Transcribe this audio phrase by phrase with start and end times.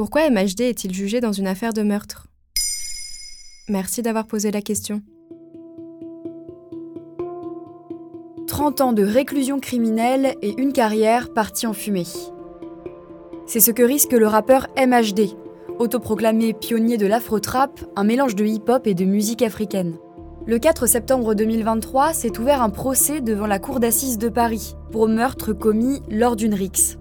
[0.00, 2.28] Pourquoi MHD est-il jugé dans une affaire de meurtre?
[3.68, 5.02] Merci d'avoir posé la question.
[8.46, 12.06] 30 ans de réclusion criminelle et une carrière partie en fumée.
[13.44, 15.36] C'est ce que risque le rappeur MHD,
[15.78, 19.98] autoproclamé pionnier de l'afro-trap, un mélange de hip-hop et de musique africaine.
[20.46, 25.08] Le 4 septembre 2023 s'est ouvert un procès devant la cour d'assises de Paris pour
[25.08, 26.96] meurtre commis lors d'une rixe.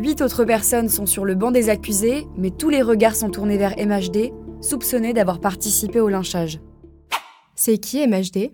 [0.00, 3.58] Huit autres personnes sont sur le banc des accusés, mais tous les regards sont tournés
[3.58, 4.32] vers MHD,
[4.62, 6.58] soupçonné d'avoir participé au lynchage.
[7.54, 8.50] C'est qui MHD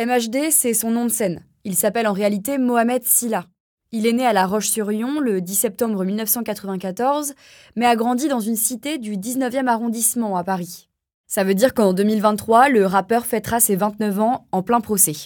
[0.00, 1.44] MHD, c'est son nom de scène.
[1.64, 3.44] Il s'appelle en réalité Mohamed Silla.
[3.90, 7.34] Il est né à La Roche-sur-Yon le 10 septembre 1994,
[7.76, 10.88] mais a grandi dans une cité du 19e arrondissement à Paris.
[11.26, 15.16] Ça veut dire qu'en 2023, le rappeur fêtera ses 29 ans en plein procès.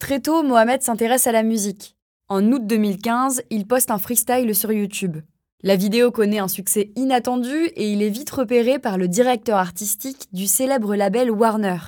[0.00, 1.94] Très tôt, Mohamed s'intéresse à la musique.
[2.28, 5.18] En août 2015, il poste un freestyle sur YouTube.
[5.62, 10.28] La vidéo connaît un succès inattendu et il est vite repéré par le directeur artistique
[10.32, 11.78] du célèbre label Warner.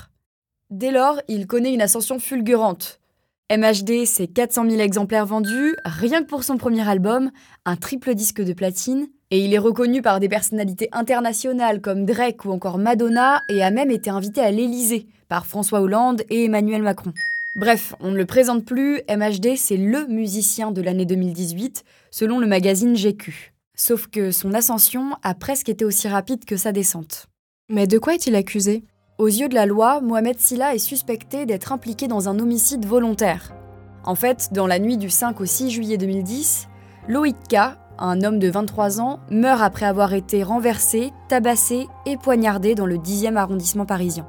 [0.70, 3.00] Dès lors, il connaît une ascension fulgurante.
[3.50, 7.30] MHD, c'est 400 000 exemplaires vendus, rien que pour son premier album,
[7.64, 12.44] un triple disque de platine, et il est reconnu par des personnalités internationales comme Drake
[12.44, 16.82] ou encore Madonna, et a même été invité à l'Élysée par François Hollande et Emmanuel
[16.82, 17.12] Macron.
[17.56, 22.48] Bref, on ne le présente plus, MHD, c'est LE musicien de l'année 2018, selon le
[22.48, 23.54] magazine GQ.
[23.76, 27.28] Sauf que son ascension a presque été aussi rapide que sa descente.
[27.70, 28.82] Mais de quoi est-il accusé?
[29.18, 33.54] Aux yeux de la loi, Mohamed Silla est suspecté d'être impliqué dans un homicide volontaire.
[34.02, 36.66] En fait, dans la nuit du 5 au 6 juillet 2010,
[37.06, 42.74] Loïc K, un homme de 23 ans, meurt après avoir été renversé, tabassé et poignardé
[42.74, 44.26] dans le 10e arrondissement parisien.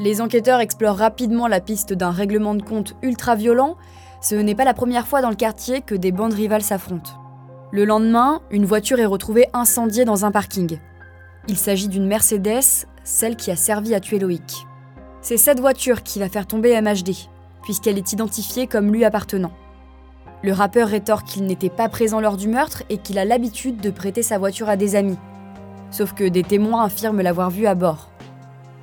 [0.00, 3.76] Les enquêteurs explorent rapidement la piste d'un règlement de compte ultra violent.
[4.20, 7.12] Ce n'est pas la première fois dans le quartier que des bandes rivales s'affrontent.
[7.70, 10.78] Le lendemain, une voiture est retrouvée incendiée dans un parking.
[11.46, 14.66] Il s'agit d'une Mercedes, celle qui a servi à tuer Loïc.
[15.20, 17.14] C'est cette voiture qui va faire tomber MHD,
[17.62, 19.52] puisqu'elle est identifiée comme lui appartenant.
[20.42, 23.90] Le rappeur rétorque qu'il n'était pas présent lors du meurtre et qu'il a l'habitude de
[23.90, 25.18] prêter sa voiture à des amis.
[25.90, 28.10] Sauf que des témoins affirment l'avoir vu à bord.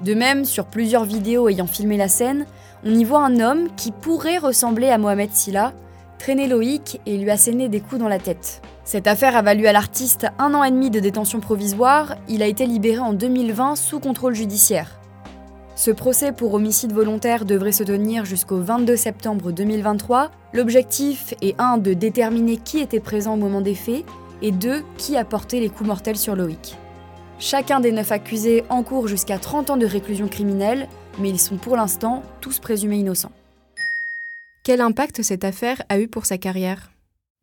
[0.03, 2.45] De même, sur plusieurs vidéos ayant filmé la scène,
[2.83, 5.73] on y voit un homme qui pourrait ressembler à Mohamed Silla,
[6.17, 8.61] traîner Loïc et lui asséner des coups dans la tête.
[8.83, 12.47] Cette affaire a valu à l'artiste un an et demi de détention provisoire, il a
[12.47, 14.99] été libéré en 2020 sous contrôle judiciaire.
[15.75, 20.31] Ce procès pour homicide volontaire devrait se tenir jusqu'au 22 septembre 2023.
[20.53, 24.03] L'objectif est 1 de déterminer qui était présent au moment des faits
[24.41, 26.77] et 2 qui a porté les coups mortels sur Loïc.
[27.43, 30.87] Chacun des neuf accusés encourt jusqu'à 30 ans de réclusion criminelle,
[31.17, 33.31] mais ils sont pour l'instant tous présumés innocents.
[34.63, 36.91] Quel impact cette affaire a eu pour sa carrière?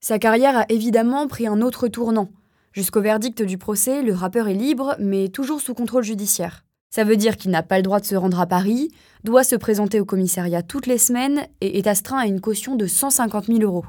[0.00, 2.28] Sa carrière a évidemment pris un autre tournant.
[2.72, 6.62] Jusqu'au verdict du procès, le rappeur est libre, mais toujours sous contrôle judiciaire.
[6.90, 8.90] Ça veut dire qu'il n'a pas le droit de se rendre à Paris,
[9.24, 12.86] doit se présenter au commissariat toutes les semaines et est astreint à une caution de
[12.86, 13.84] 150 000 euros.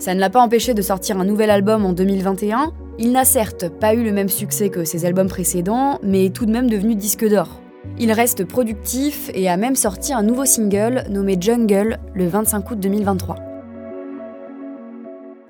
[0.00, 2.72] Ça ne l'a pas empêché de sortir un nouvel album en 2021.
[3.02, 6.44] Il n'a certes pas eu le même succès que ses albums précédents, mais est tout
[6.44, 7.62] de même devenu disque d'or.
[7.98, 12.78] Il reste productif et a même sorti un nouveau single nommé Jungle le 25 août
[12.78, 13.36] 2023.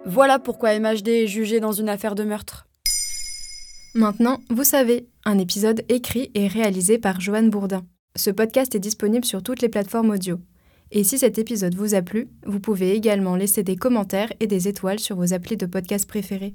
[0.06, 2.68] Voilà pourquoi MHD est jugé dans une affaire de meurtre.
[3.96, 7.82] Maintenant, vous savez, un épisode écrit et réalisé par Joanne Bourdin.
[8.14, 10.38] Ce podcast est disponible sur toutes les plateformes audio.
[10.92, 14.68] Et si cet épisode vous a plu, vous pouvez également laisser des commentaires et des
[14.68, 16.54] étoiles sur vos applis de podcast préférés.